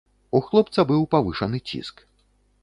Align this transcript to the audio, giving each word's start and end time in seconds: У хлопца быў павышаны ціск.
У 0.37 0.39
хлопца 0.45 0.85
быў 0.93 1.03
павышаны 1.13 1.57
ціск. 1.69 1.95